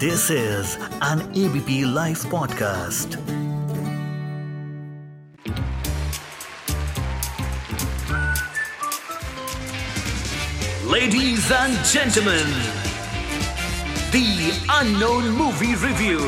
[0.00, 3.16] This is an ABP Life podcast.
[10.84, 12.46] Ladies and gentlemen,
[14.12, 16.20] the unknown movie review.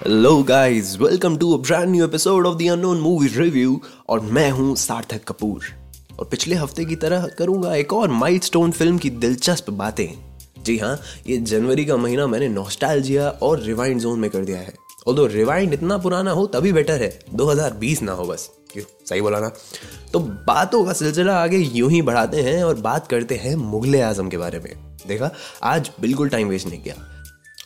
[0.00, 4.50] Hello guys welcome to a brand new episode of the unknown movie review और मैं
[4.50, 5.72] हूँ सार्थक कपूर
[6.18, 10.31] और पिछले हफ़्ते की तरह करूँगा एक और माइलस्टोन फ़िल्म की दिलचस्प बातें
[10.62, 14.74] जी हाँ ये जनवरी का महीना मैंने नॉस्टैल्जिया और रिवाइंड जोन में कर दिया है।
[15.06, 19.20] और दो रिवाइंड इतना पुराना हो, तभी बेटर है। 2020 ना हो बस। क्यों सही
[19.20, 19.52] बोला ना।
[20.12, 24.28] तो बातों का सिलसिला आगे यूँ ही बढ़ाते हैं और बात करते हैं मुगल आज़म
[24.28, 25.30] के बारे में। देखा,
[25.62, 27.08] आज बिल्कुल टाइम वेस्ट नहीं किया।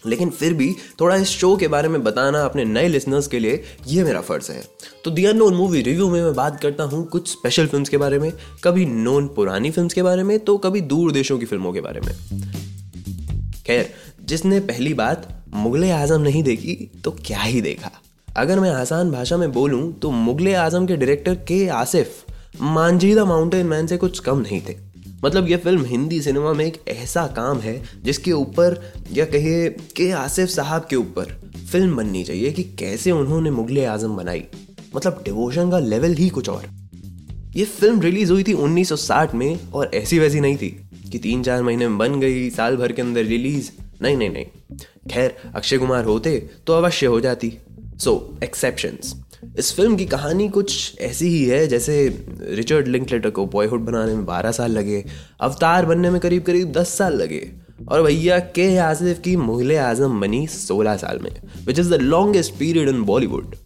[0.06, 3.64] लेकिन फिर भी थोड़ा इस शो के बारे में बताना अपने नए लिसनर्स के लिए,
[3.86, 4.64] ये मेरा फ़र्ज़ है।
[5.04, 8.18] तो दी अनोन मूवी रिव्यू में मैं बात करता हूँ कुछ स्पेशल फिल्म्स के बारे
[8.18, 8.32] में,
[8.64, 12.00] कभी नोन पुरानी फिल्म्स के बारे में तो कभी दूर देशों की फ़िल्मों के बारे
[12.00, 12.12] में।
[13.66, 17.90] खैर, जिसने पहली बात मुगल आज़म नहीं देखी तो क्या ही देखा?
[18.36, 22.24] अगर मैं आसान भाषा में बोलूँ तो मुगल आज़म के डायरेक्टर के आसिफ
[22.60, 24.76] मांझीदा माउंटेन मैन से कुछ कम नहीं थे।
[25.24, 30.10] मतलब यह फ़िल्म हिंदी सिनेमा में एक ऐसा काम है, जिसके ऊपर, या कहिए, के
[30.10, 31.24] आसिफ साहब के ऊपर
[31.72, 34.44] फ़िल्म बननी चाहिए कि कैसे उन्होंने मुगल आज़म बनाई।
[34.96, 36.66] मतलब डिवोशन का लेवल ही कुछ और।
[37.56, 41.62] ये फ़िल्म रिलीज़ हुई थी 1960 में और ऐसी वैसी नहीं थी। कि तीन चार
[41.62, 43.70] महीने में बन गई साल भर के अंदर रिलीज़।
[44.02, 44.46] नहीं नहीं नहीं।
[45.10, 47.52] खैर अक्षय कुमार होते तो अवश्य हो जाती।
[47.96, 49.14] सो so, एक्सेप्शंस
[49.58, 54.24] इस फ़िल्म की कहानी कुछ ऐसी ही है जैसे रिचर्ड लिंकलेटर को बॉयहुड बनाने में
[54.26, 55.04] बारह साल लगे
[55.40, 57.50] अवतार बनने में करीब करीब दस साल लगे
[57.88, 61.30] और भैया के आसिफ की मुगल आज़म बनी सोलह साल में
[61.66, 63.56] which is the longest period in Bollywood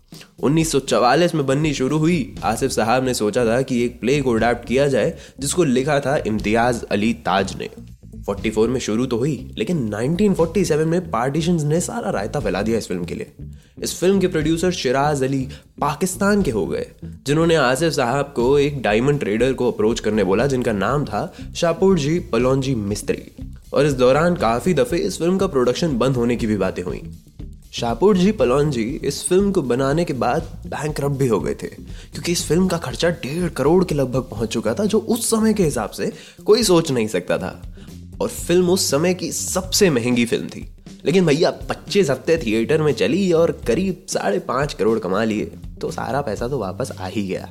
[0.43, 4.69] 1944 में बननी शुरू हुई। आसिफ साहब ने सोचा था कि एक प्ले को अडेप्ट
[4.69, 7.69] किया जाए, जिसको लिखा था इम्तियाज़ अली ताज ने।
[8.29, 12.89] 44 में शुरू तो हुई, लेकिन 1947 में पार्टीशन ने सारा रायता फैला दिया इस
[12.89, 13.33] फ़िल्म के लिए।
[13.83, 15.49] इस फ़िल्म के प्रोड्यूसर शिराज अली
[15.81, 20.47] पाकिस्तान के हो गए, जिन्होंने आसिफ साहब को एक डायमंड ट्रेडर को अप्रोच करने बोला,
[20.47, 23.23] जिनका नाम था शाहपुर जी पलौजी मिस्त्री।
[23.75, 27.03] और इस दौरान काफ़ी दफे इस फ़िल्म का प्रोडक्शन बंद होने की भी बातें हुई।
[27.73, 31.67] शाहपुर जी, पलौन जी, इस फ़िल्म को बनाने के बाद बैंक भी हो गए थे।
[31.67, 35.55] क्योंकि इस फ़िल्म का खर्चा डेढ़ करोड़ के लगभग पहुँच चुका था, जो उस समय
[35.55, 36.13] के हिसाब से
[36.47, 37.63] कोई सोच नहीं सकता था।
[38.21, 40.69] और फ़िल्म उस समय की सबसे महँगी फ़िल्म थी।
[41.05, 45.91] लेकिन भैया, पच्चीस हफ़्ते थिएटर में चली और करीब साढ़े पाँच करोड़ कमा लिए तो
[45.91, 47.49] सारा पैसा तो वापस आ ही गया।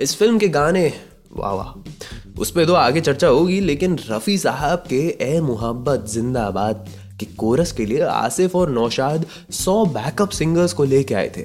[0.00, 0.92] इस फ़िल्म के गाने,
[1.32, 1.72] वाह वाह,
[2.40, 6.88] उस पर तो आगे चर्चा होगी, लेकिन रफ़ी साहब के ए मोहब्बत जिंदाबाद
[7.20, 11.42] के कोरस के लिए आसिफ और नौशाद सौ बैकअप सिंगर्स को लेके आए थे।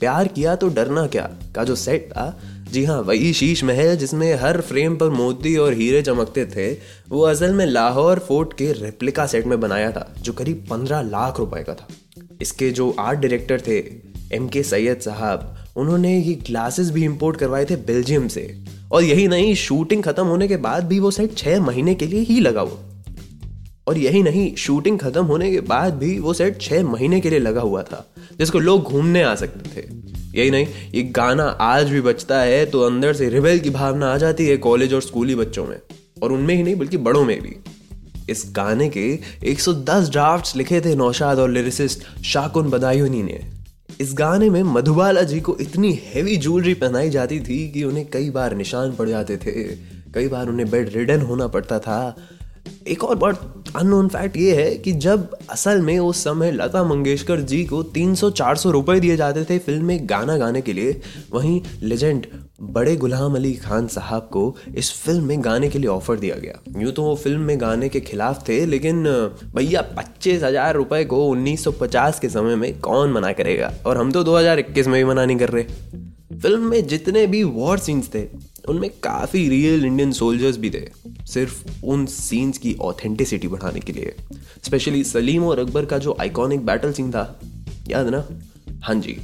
[0.00, 1.30] प्यार किया तो डरना क्या?
[1.54, 2.40] का जो सेट था?
[2.72, 6.72] जी हाँ वही शीश महल जिसमें हर फ्रेम पर मोती और हीरे चमकते थे,
[7.08, 11.38] वो असल में लाहौर फोर्ट के रेप्लिका सेट में बनाया था, जो करीब पंद्रह लाख
[11.38, 11.88] रुपए का था।
[12.40, 13.78] इसके जो आर्ट डायरेक्टर थे
[14.36, 18.58] एम के सैयद साहब, उन्होंने ये ग्लासेस भी इंपोर्ट करवाए थे बेल्जियम से।
[18.92, 22.20] और यही नहीं शूटिंग खत्म होने के बाद भी वो सेट छह महीने के लिए
[22.20, 22.87] ही लगा हुआ।
[23.88, 27.38] और यही नहीं शूटिंग खत्म होने के बाद भी वो सेट छह महीने के लिए
[27.38, 28.04] लगा हुआ था,
[28.38, 29.86] जिसको लोग घूमने आ सकते थे।
[30.38, 34.16] यही नहीं, ये गाना आज भी बचता है तो अंदर से रिबेल की भावना आ
[34.16, 35.76] जाती है कॉलेज और स्कूली बच्चों में,
[36.22, 37.56] और उनमें ही नहीं, बल्कि बड़ों में भी।
[38.30, 39.06] इस गाने के
[39.44, 43.40] 110 ड्राफ्ट्स लिखे थे नौशाद और लिरिसिस्ट शाकुन बदायूनी ने।
[44.00, 48.30] इस गाने में मधुबाला जी को इतनी हैवी ज्वेलरी पहनाई जाती थी कि उन्हें कई
[48.30, 49.52] बार निशान पड़ जाते थे।
[50.14, 52.16] कई बार उन्हें बेड रिडन होना पड़ता था।
[52.88, 57.40] एक और बहुत अननोन फैक्ट ये है कि जब असल में उस समय लता मंगेशकर
[57.40, 61.00] जी को 300-400 रुपए दिए जाते थे फ़िल्म में गाना गाने के लिए,
[61.32, 62.26] वहीं लेजेंड
[62.60, 66.80] बड़े गुलाम अली खान साहब को इस फ़िल्म में गाने के लिए ऑफ़र दिया गया।
[66.80, 69.04] यूँ तो वो फ़िल्म में गाने के खिलाफ थे, लेकिन,
[69.56, 73.72] भैया, पच्चीस हज़ार रुपए को 1950 के समय में कौन मना करेगा?
[73.86, 75.64] और हम तो 2021 में भी मना नहीं कर रहे।
[76.38, 78.22] फ़िल्म में जितने भी वॉर सीन्स थे
[78.68, 80.84] उनमें काफ़ी रियल इंडियन सोल्जर्स भी थे,
[81.26, 84.14] सिर्फ़ उन सीन्स की ऑथेंटिसिटी बढ़ाने के लिए।
[84.64, 87.40] स्पेशली सलीम और अकबर का जो आइकॉनिक बैटल सीन था,
[87.88, 88.24] याद ना?
[88.82, 89.16] हाँ जी।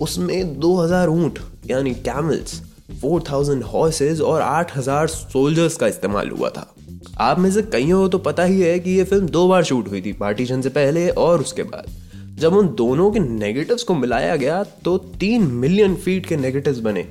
[0.00, 2.60] उसमें 2000 ऊँट, यानी कैमल्स
[3.04, 6.74] 4000 हॉर्सेस और 8000 सोल्जर्स का इस्तेमाल हुआ था।
[7.18, 9.88] आप में से कईयों को तो पता ही है कि ये फ़िल्म दो बार शूट
[9.88, 11.88] हुई थी पार्टीशन से पहले और उसके बाद।
[12.38, 17.02] जब उन दोनों के नेगेटिव्स को मिलाया गया तो तीन मिलियन फीट के नेगेटिव्स बने।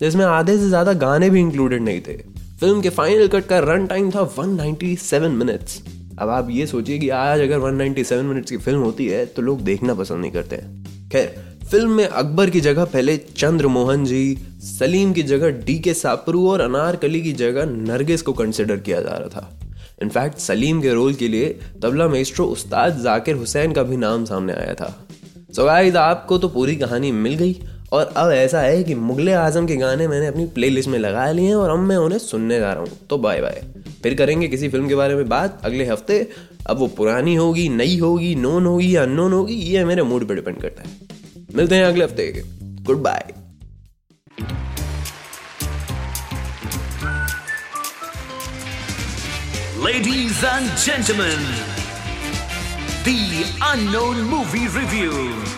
[0.00, 2.16] जिसमें आधे से ज़्यादा गाने भी इंक्लूडेड नहीं थे।
[2.60, 5.82] फ़िल्म के फाइनल कट का रन टाइम था 197 मिनट्स
[6.18, 9.60] अब आप ये सोचिए कि आज अगर 197 मिनट्स की फ़िल्म होती है तो लोग
[9.64, 10.56] देखना पसंद नहीं करते
[11.12, 11.34] खैर
[11.70, 16.48] फ़िल्म में अकबर की जगह पहले चंद्र मोहन जी, सलीम की जगह डी के सापरू
[16.50, 19.58] और अनारकली की जगह नरगिस को कंसिडर किया जा रहा था।
[20.02, 21.48] इनफैक्ट सलीम के रोल के लिए
[21.82, 24.88] तबला मेस्ट्रो उस्ताद जाकिर हुसैन का भी नाम सामने आया था।
[25.56, 27.52] सो गाइस आपको तो पूरी कहानी मिल गई।
[27.92, 31.46] और अब ऐसा है कि मुगले आज़म के गाने मैंने अपनी प्लेलिस्ट में लगा लिए
[31.46, 33.62] हैं और अब मैं उन्हें सुनने जा रहा हूँ। तो बाय बाय
[34.02, 36.26] फिर करेंगे किसी फ़िल्म के बारे में बात अगले हफ़्ते।
[36.66, 40.34] अब वो पुरानी होगी नई होगी नोन होगी या अननोन होगी ये मेरे मूड पर
[40.34, 40.96] डिपेंड करता है।
[41.56, 42.42] मिलते हैं अगले हफ़्ते
[43.02, 43.32] goodbye
[49.80, 51.44] Ladies and gentlemen,
[53.04, 53.16] the
[53.70, 55.57] Unknown Movie Review.